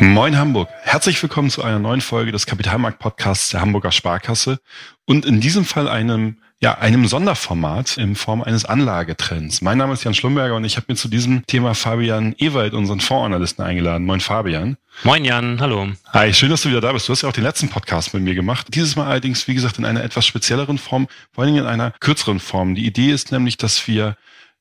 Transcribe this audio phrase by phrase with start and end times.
[0.00, 0.68] Moin Hamburg.
[0.82, 4.60] Herzlich willkommen zu einer neuen Folge des Kapitalmarkt-Podcasts der Hamburger Sparkasse
[5.06, 9.60] und in diesem Fall einem ja, einem Sonderformat in Form eines Anlagetrends.
[9.60, 13.00] Mein Name ist Jan Schlumberger und ich habe mir zu diesem Thema Fabian Ewald, unseren
[13.00, 14.06] Fondsanalysten, eingeladen.
[14.06, 14.76] Moin Fabian.
[15.04, 15.88] Moin Jan, hallo.
[16.12, 17.08] Hi, schön, dass du wieder da bist.
[17.08, 18.68] Du hast ja auch den letzten Podcast mit mir gemacht.
[18.74, 21.92] Dieses Mal allerdings, wie gesagt, in einer etwas spezielleren Form, vor allen Dingen in einer
[22.00, 22.74] kürzeren Form.
[22.74, 24.16] Die Idee ist nämlich, dass wir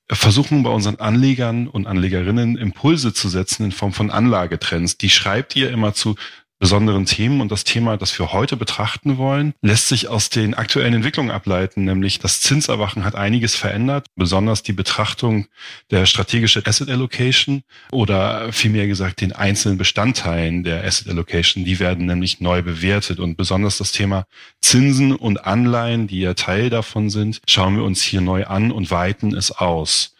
[0.09, 4.97] versuchen bei unseren Anlegern und Anlegerinnen Impulse zu setzen in Form von Anlagetrends.
[4.97, 6.15] Die schreibt ihr immer zu
[6.59, 7.41] besonderen Themen.
[7.41, 11.85] Und das Thema, das wir heute betrachten wollen, lässt sich aus den aktuellen Entwicklungen ableiten,
[11.85, 15.47] nämlich das Zinserwachen hat einiges verändert, besonders die Betrachtung
[15.91, 22.05] der strategischen Asset Allocation oder vielmehr gesagt den einzelnen Bestandteilen der Asset Allocation, die werden
[22.05, 23.19] nämlich neu bewertet.
[23.19, 24.25] Und besonders das Thema
[24.61, 28.91] Zinsen und Anleihen, die ja Teil davon sind, schauen wir uns hier neu an und
[28.91, 30.16] weiten es aus.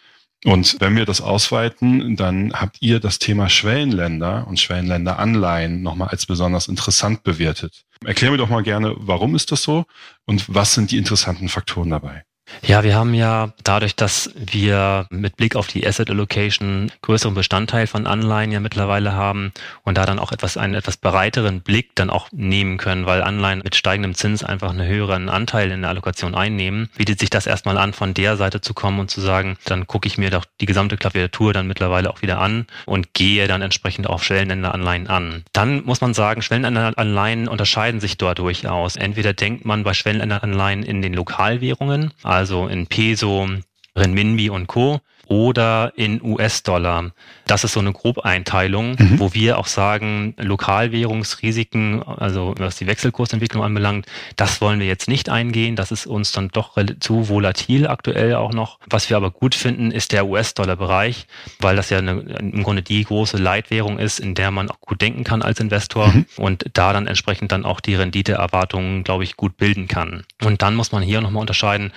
[0.47, 6.25] Und wenn wir das ausweiten, dann habt ihr das Thema Schwellenländer und Schwellenländeranleihen nochmal als
[6.25, 7.83] besonders interessant bewertet.
[8.05, 9.83] Erklär mir doch mal gerne, warum ist das so
[10.25, 12.23] und was sind die interessanten Faktoren dabei?
[12.61, 17.87] Ja, wir haben ja dadurch, dass wir mit Blick auf die Asset Allocation größeren Bestandteil
[17.87, 19.51] von Anleihen ja mittlerweile haben
[19.83, 23.61] und da dann auch etwas einen etwas breiteren Blick dann auch nehmen können, weil Anleihen
[23.63, 27.77] mit steigendem Zins einfach einen höheren Anteil in der Allokation einnehmen, bietet sich das erstmal
[27.77, 30.65] an, von der Seite zu kommen und zu sagen, dann gucke ich mir doch die
[30.65, 35.43] gesamte Klaviatur dann mittlerweile auch wieder an und gehe dann entsprechend auch Schwellenländeranleihen an.
[35.53, 38.95] Dann muss man sagen, Schwellenländeranleihen unterscheiden sich dort durchaus.
[38.95, 42.36] Entweder denkt man bei Schwellenländeranleihen in den Lokalwährungen, also
[42.67, 43.47] in Peso,
[43.95, 47.11] Renminbi und Co oder in US-Dollar.
[47.45, 49.19] Das ist so eine Grobeinteilung, mhm.
[49.19, 55.29] wo wir auch sagen, Lokalwährungsrisiken, also was die Wechselkursentwicklung anbelangt, das wollen wir jetzt nicht
[55.29, 55.75] eingehen.
[55.75, 58.79] Das ist uns dann doch zu volatil aktuell auch noch.
[58.89, 61.27] Was wir aber gut finden, ist der US-Dollar-Bereich,
[61.59, 65.01] weil das ja eine, im Grunde die große Leitwährung ist, in der man auch gut
[65.01, 66.25] denken kann als Investor mhm.
[66.37, 70.23] und da dann entsprechend dann auch die Renditeerwartungen, glaube ich, gut bilden kann.
[70.43, 71.91] Und dann muss man hier nochmal unterscheiden,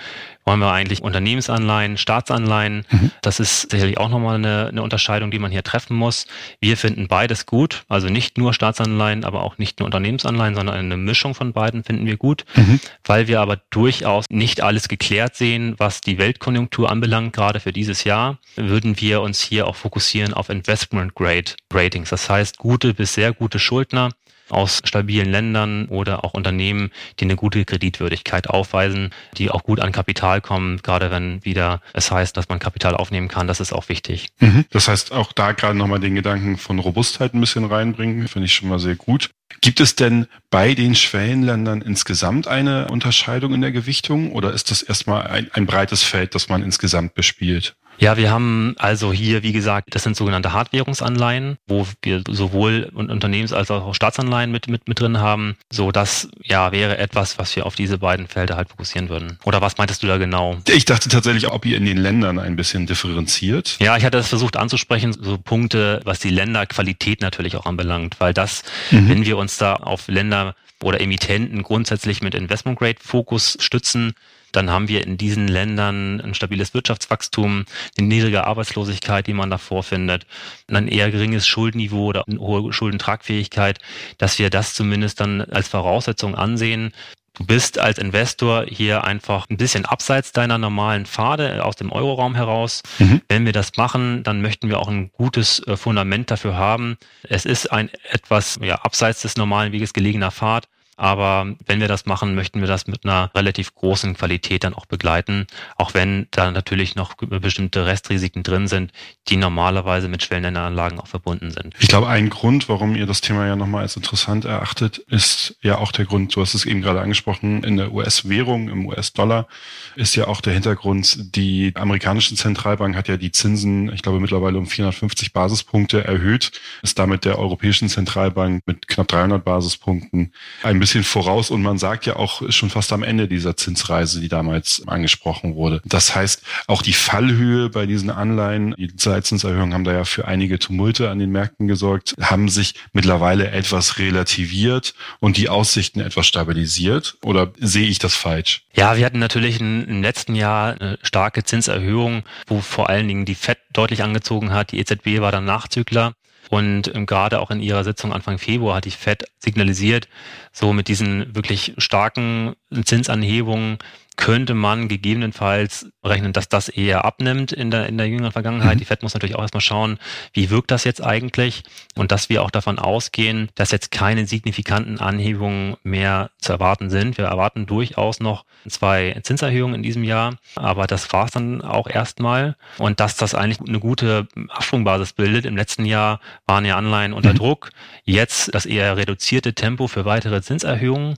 [0.45, 2.85] wollen wir eigentlich Unternehmensanleihen, Staatsanleihen.
[2.89, 3.11] Mhm.
[3.21, 6.27] Das ist sicherlich auch nochmal eine, eine Unterscheidung, die man hier treffen muss.
[6.59, 10.97] Wir finden beides gut, also nicht nur Staatsanleihen, aber auch nicht nur Unternehmensanleihen, sondern eine
[10.97, 12.79] Mischung von beiden finden wir gut, mhm.
[13.03, 18.03] weil wir aber durchaus nicht alles geklärt sehen, was die Weltkonjunktur anbelangt, gerade für dieses
[18.03, 22.09] Jahr, würden wir uns hier auch fokussieren auf Investment Grade Ratings.
[22.09, 24.09] Das heißt, gute bis sehr gute Schuldner
[24.49, 29.91] aus stabilen Ländern oder auch Unternehmen, die eine gute Kreditwürdigkeit aufweisen, die auch gut an
[29.91, 33.89] Kapital kommen, gerade wenn wieder es heißt, dass man Kapital aufnehmen kann, das ist auch
[33.89, 34.29] wichtig.
[34.39, 34.65] Mhm.
[34.71, 38.53] Das heißt, auch da gerade nochmal den Gedanken von Robustheit ein bisschen reinbringen, finde ich
[38.53, 39.31] schon mal sehr gut.
[39.59, 44.81] Gibt es denn bei den Schwellenländern insgesamt eine Unterscheidung in der Gewichtung oder ist das
[44.81, 47.75] erstmal ein, ein breites Feld, das man insgesamt bespielt?
[48.01, 53.53] Ja, wir haben also hier, wie gesagt, das sind sogenannte Hardwährungsanleihen, wo wir sowohl Unternehmens-
[53.53, 55.55] als auch Staatsanleihen mit, mit, mit drin haben.
[55.71, 59.37] So, das ja wäre etwas, was wir auf diese beiden Felder halt fokussieren würden.
[59.43, 60.57] Oder was meintest du da genau?
[60.67, 63.77] Ich dachte tatsächlich, ob ihr in den Ländern ein bisschen differenziert.
[63.79, 68.33] Ja, ich hatte das versucht anzusprechen, so Punkte, was die Länderqualität natürlich auch anbelangt, weil
[68.33, 69.09] das, mhm.
[69.09, 74.13] wenn wir uns da auf Länder oder Emittenten grundsätzlich mit Investment Grade Fokus stützen,
[74.51, 77.65] dann haben wir in diesen Ländern ein stabiles Wirtschaftswachstum,
[77.97, 80.25] eine niedrige Arbeitslosigkeit, die man da vorfindet,
[80.67, 83.79] ein eher geringes Schuldenniveau oder eine hohe Schuldentragfähigkeit,
[84.17, 86.91] dass wir das zumindest dann als Voraussetzung ansehen,
[87.33, 92.35] Du bist als Investor hier einfach ein bisschen abseits deiner normalen Pfade aus dem Euroraum
[92.35, 92.83] heraus.
[92.99, 93.21] Mhm.
[93.29, 96.97] Wenn wir das machen, dann möchten wir auch ein gutes äh, Fundament dafür haben.
[97.23, 100.67] Es ist ein etwas ja, abseits des normalen Weges gelegener Pfad.
[101.01, 104.85] Aber wenn wir das machen, möchten wir das mit einer relativ großen Qualität dann auch
[104.85, 108.91] begleiten, auch wenn da natürlich noch bestimmte Restrisiken drin sind,
[109.27, 111.73] die normalerweise mit Schwellenländeranlagen auch verbunden sind.
[111.79, 115.79] Ich glaube, ein Grund, warum ihr das Thema ja nochmal als interessant erachtet, ist ja
[115.79, 119.47] auch der Grund, du hast es eben gerade angesprochen, in der US-Währung, im US-Dollar
[119.95, 124.59] ist ja auch der Hintergrund, die amerikanische Zentralbank hat ja die Zinsen, ich glaube, mittlerweile
[124.59, 126.51] um 450 Basispunkte erhöht,
[126.83, 130.31] ist damit der Europäischen Zentralbank mit knapp 300 Basispunkten
[130.61, 134.19] ein bisschen bisschen voraus und man sagt ja auch schon fast am Ende dieser Zinsreise,
[134.19, 135.81] die damals angesprochen wurde.
[135.85, 140.59] Das heißt, auch die Fallhöhe bei diesen Anleihen, die Leitzinserhöhungen haben da ja für einige
[140.59, 147.17] Tumulte an den Märkten gesorgt, haben sich mittlerweile etwas relativiert und die Aussichten etwas stabilisiert.
[147.23, 148.63] Oder sehe ich das falsch?
[148.75, 153.35] Ja, wir hatten natürlich im letzten Jahr eine starke Zinserhöhung, wo vor allen Dingen die
[153.35, 154.73] FED deutlich angezogen hat.
[154.73, 156.13] Die EZB war dann Nachzügler.
[156.51, 160.09] Und ähm, gerade auch in ihrer Sitzung Anfang Februar hat die Fed signalisiert,
[160.51, 163.77] so mit diesen wirklich starken Zinsanhebungen
[164.21, 168.75] könnte man gegebenenfalls rechnen, dass das eher abnimmt in der, in der jüngeren Vergangenheit.
[168.75, 168.77] Mhm.
[168.77, 169.97] Die FED muss natürlich auch erstmal schauen,
[170.31, 171.63] wie wirkt das jetzt eigentlich
[171.95, 177.17] und dass wir auch davon ausgehen, dass jetzt keine signifikanten Anhebungen mehr zu erwarten sind.
[177.17, 181.87] Wir erwarten durchaus noch zwei Zinserhöhungen in diesem Jahr, aber das war es dann auch
[181.87, 185.47] erstmal und dass das eigentlich eine gute Absprungbasis bildet.
[185.47, 187.37] Im letzten Jahr waren ja Anleihen unter mhm.
[187.37, 187.71] Druck,
[188.03, 191.15] jetzt das eher reduzierte Tempo für weitere Zinserhöhungen.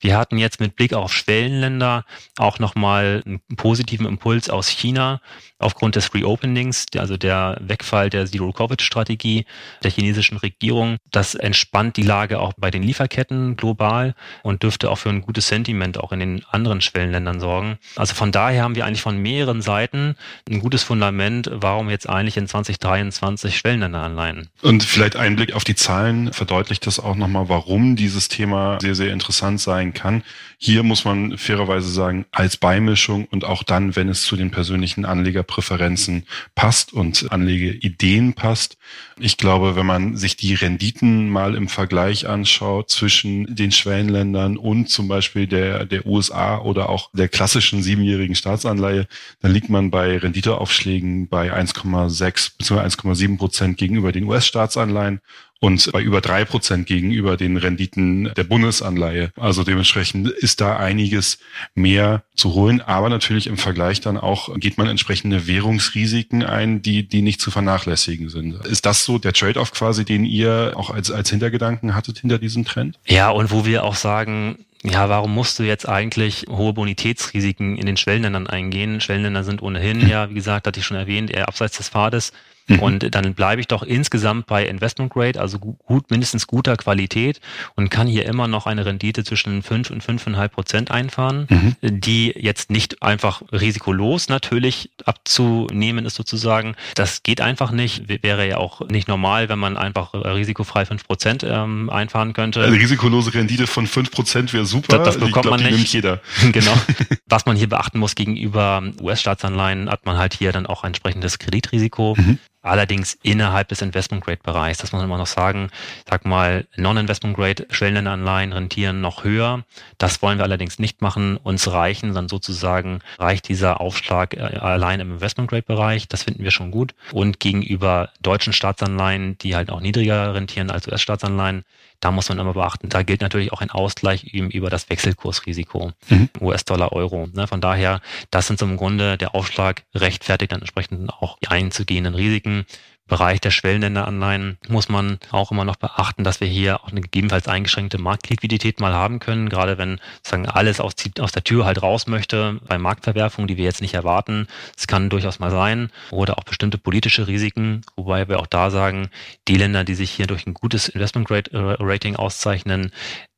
[0.00, 2.06] Wir hatten jetzt mit Blick auf Schwellenländer
[2.38, 5.20] auch nochmal einen positiven Impuls aus China
[5.58, 9.46] aufgrund des Reopenings, also der Wegfall der Zero-Covid-Strategie
[9.82, 10.98] der chinesischen Regierung.
[11.10, 15.48] Das entspannt die Lage auch bei den Lieferketten global und dürfte auch für ein gutes
[15.48, 17.78] Sentiment auch in den anderen Schwellenländern sorgen.
[17.96, 20.16] Also von daher haben wir eigentlich von mehreren Seiten
[20.48, 24.48] ein gutes Fundament, warum jetzt eigentlich in 2023 Schwellenländer anleihen.
[24.62, 28.94] Und vielleicht ein Blick auf die Zahlen verdeutlicht das auch nochmal, warum dieses Thema sehr,
[28.94, 30.22] sehr interessant sein kann.
[30.58, 35.06] Hier muss man fairerweise sagen, als Beimischung und auch dann, wenn es zu den persönlichen
[35.06, 38.76] Anlegerpräferenzen passt und Anlegeideen passt.
[39.18, 44.90] Ich glaube, wenn man sich die Renditen mal im Vergleich anschaut zwischen den Schwellenländern und
[44.90, 49.08] zum Beispiel der, der USA oder auch der klassischen siebenjährigen Staatsanleihe,
[49.40, 52.80] dann liegt man bei Renditeaufschlägen bei 1,6 bzw.
[52.80, 55.22] 1,7 Prozent gegenüber den US-Staatsanleihen
[55.60, 59.32] und bei über drei Prozent gegenüber den Renditen der Bundesanleihe.
[59.36, 61.38] Also dementsprechend ist da einiges
[61.74, 67.08] mehr zu holen, aber natürlich im Vergleich dann auch geht man entsprechende Währungsrisiken ein, die,
[67.08, 68.64] die nicht zu vernachlässigen sind.
[68.66, 72.64] Ist das so der Trade-off quasi, den ihr auch als, als Hintergedanken hattet hinter diesem
[72.64, 72.98] Trend?
[73.06, 77.86] Ja, und wo wir auch sagen, ja, warum musst du jetzt eigentlich hohe Bonitätsrisiken in
[77.86, 79.00] den Schwellenländern eingehen?
[79.00, 82.32] Schwellenländer sind ohnehin, ja, wie gesagt, hatte ich schon erwähnt, eher abseits des Pfades.
[82.68, 82.78] Mhm.
[82.80, 87.40] Und dann bleibe ich doch insgesamt bei Investment Grade, also gut, mindestens guter Qualität
[87.76, 91.76] und kann hier immer noch eine Rendite zwischen 5 und 5,5 Prozent einfahren, mhm.
[91.80, 96.74] die jetzt nicht einfach risikolos natürlich abzunehmen ist sozusagen.
[96.94, 98.08] Das geht einfach nicht.
[98.22, 102.64] Wäre ja auch nicht normal, wenn man einfach risikofrei 5 Prozent ähm, einfahren könnte.
[102.64, 104.98] Eine risikolose Rendite von 5 Prozent wäre super.
[104.98, 105.92] Das, das bekommt glaub, man nicht.
[105.92, 106.20] jeder.
[106.52, 106.72] Genau.
[107.26, 112.14] Was man hier beachten muss gegenüber US-Staatsanleihen, hat man halt hier dann auch entsprechendes Kreditrisiko.
[112.16, 114.78] Mhm allerdings innerhalb des Investment-Grade-Bereichs.
[114.78, 115.70] Das muss man immer noch sagen.
[116.08, 119.64] Sag mal, Non-Investment-Grade Schwellenländeranleihen rentieren noch höher.
[119.98, 121.36] Das wollen wir allerdings nicht machen.
[121.36, 126.08] Uns reichen dann sozusagen, reicht dieser Aufschlag äh, allein im Investment-Grade-Bereich.
[126.08, 126.94] Das finden wir schon gut.
[127.12, 131.64] Und gegenüber deutschen Staatsanleihen, die halt auch niedriger rentieren als US-Staatsanleihen,
[132.00, 135.92] da muss man immer beachten, da gilt natürlich auch ein Ausgleich eben über das Wechselkursrisiko,
[136.08, 136.28] mhm.
[136.40, 137.28] US-Dollar, Euro.
[137.32, 137.46] Ne?
[137.46, 138.00] Von daher,
[138.30, 142.66] das sind so im Grunde der Aufschlag rechtfertigt dann entsprechend auch die einzugehenden Risiken.
[143.08, 147.46] Bereich der Schwellenländeranleihen muss man auch immer noch beachten, dass wir hier auch eine gegebenenfalls
[147.46, 152.06] eingeschränkte Marktliquidität mal haben können, gerade wenn sozusagen alles aus, aus der Tür halt raus
[152.06, 154.48] möchte bei Marktverwerfungen, die wir jetzt nicht erwarten.
[154.76, 155.90] Es kann durchaus mal sein.
[156.10, 159.08] Oder auch bestimmte politische Risiken, wobei wir auch da sagen,
[159.48, 162.92] die Länder, die sich hier durch ein gutes Investment Rating auszeichnen,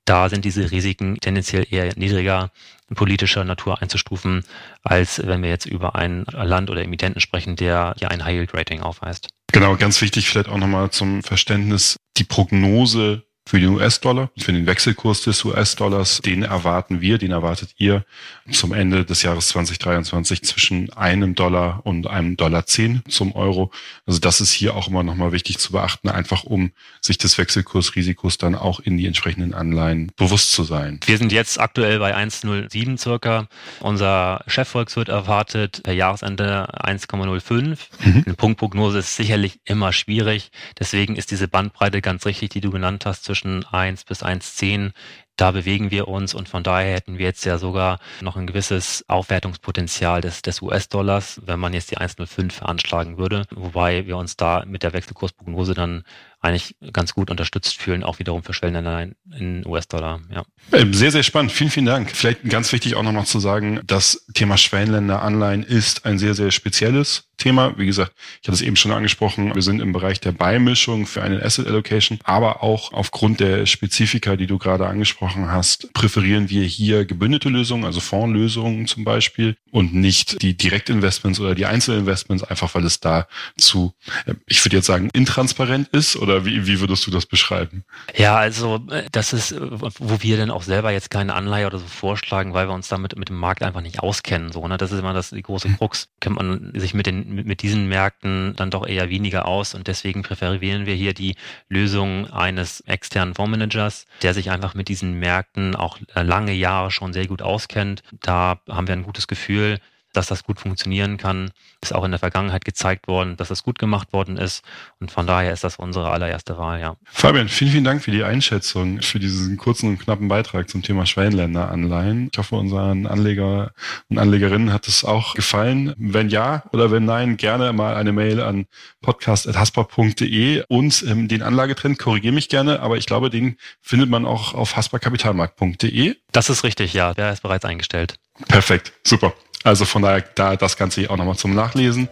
[0.09, 2.51] da sind diese Risiken tendenziell eher niedriger
[2.95, 4.45] politischer Natur einzustufen,
[4.83, 9.29] als wenn wir jetzt über ein Land oder Emittenten sprechen, der ja ein High-Yield-Rating aufweist.
[9.53, 11.97] Genau, ganz wichtig vielleicht auch nochmal zum Verständnis.
[12.17, 17.71] Die Prognose für den US-Dollar, für den Wechselkurs des US-Dollars, den erwarten wir, den erwartet
[17.79, 18.05] ihr
[18.53, 23.71] zum Ende des Jahres 2023 zwischen einem Dollar und einem Dollar zehn zum Euro.
[24.05, 28.37] Also das ist hier auch immer nochmal wichtig zu beachten, einfach um sich des Wechselkursrisikos
[28.37, 31.01] dann auch in die entsprechenden Anleihen bewusst zu sein.
[31.07, 33.49] Wir sind jetzt aktuell bei 1,07 circa.
[33.81, 37.79] Unser Chefvolkswirt erwartet per Jahresende 1,05.
[38.05, 38.25] Mhm.
[38.27, 40.51] Eine Punktprognose ist sicherlich immer schwierig.
[40.79, 44.93] Deswegen ist diese Bandbreite ganz richtig, die du genannt hast, zwischen 1 bis 1,10
[45.39, 49.05] da bewegen wir uns und von daher hätten wir jetzt ja sogar noch ein gewisses
[49.07, 54.65] Aufwertungspotenzial des, des US-Dollars, wenn man jetzt die 1,05 veranschlagen würde, wobei wir uns da
[54.67, 56.03] mit der Wechselkursprognose dann
[56.49, 60.21] eigentlich ganz gut unterstützt fühlen, auch wiederum für Schwellenländer in US-Dollar.
[60.35, 60.45] Ja.
[60.93, 61.53] Sehr, sehr spannend.
[61.53, 62.11] Vielen, vielen Dank.
[62.15, 66.51] Vielleicht ganz wichtig auch nochmal zu sagen, das Thema Schwellenländer Anleihen ist ein sehr, sehr
[66.51, 67.79] spezielles Thema.
[67.79, 68.13] Wie gesagt,
[68.43, 71.67] ich hatte es eben schon angesprochen, wir sind im Bereich der Beimischung für eine Asset
[71.69, 77.49] Allocation, aber auch aufgrund der Spezifika, die du gerade angesprochen hast, präferieren wir hier gebündelte
[77.49, 83.01] Lösungen, also Fondslösungen zum Beispiel und nicht die Direktinvestments oder die Einzelinvestments, einfach weil es
[83.01, 83.95] da zu,
[84.27, 87.85] äh, ich würde jetzt sagen, intransparent ist oder wie, wie würdest du das beschreiben?
[88.17, 91.79] Ja, also äh, das ist, äh, wo wir dann auch selber jetzt keine Anleihe oder
[91.79, 94.53] so vorschlagen, weil wir uns damit mit dem Markt einfach nicht auskennen.
[94.53, 94.77] So, ne?
[94.77, 96.09] Das ist immer das die große Krux.
[96.21, 99.87] Kennt man sich mit den mit, mit diesen Märkten dann doch eher weniger aus und
[99.87, 101.37] deswegen präferieren wir hier die
[101.69, 107.13] Lösung eines externen Fondsmanagers, der sich einfach mit diesen Märkten auch äh, lange Jahre schon
[107.13, 108.03] sehr gut auskennt.
[108.21, 109.79] Da haben wir ein gutes Gefühl,
[110.19, 111.53] dass das gut funktionieren kann.
[111.81, 114.65] Ist auch in der Vergangenheit gezeigt worden, dass das gut gemacht worden ist.
[114.99, 116.97] Und von daher ist das unsere allererste Wahl, ja.
[117.05, 121.07] Fabian, vielen, vielen Dank für die Einschätzung, für diesen kurzen und knappen Beitrag zum Thema
[121.07, 122.31] Schwellenländer-Anleihen.
[122.33, 123.71] Ich hoffe, unseren Anleger
[124.09, 125.95] und Anlegerinnen hat es auch gefallen.
[125.97, 128.67] Wenn ja oder wenn nein, gerne mal eine Mail an
[129.03, 134.53] podcast.haspa.de und ähm, den Anlagetrend, korrigiere mich gerne, aber ich glaube, den findet man auch
[134.53, 136.17] auf haspa-kapitalmarkt.de.
[136.33, 137.15] Das ist richtig, ja.
[137.15, 138.17] Der ist bereits eingestellt.
[138.49, 139.33] Perfekt, super.
[139.65, 142.09] Also von daher da das Ganze auch nochmal zum Nachlesen.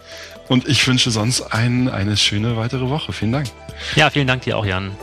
[0.49, 3.13] Und ich wünsche sonst ein, eine schöne weitere Woche.
[3.13, 3.49] Vielen Dank.
[3.95, 4.97] Ja, vielen Dank dir auch, Jan.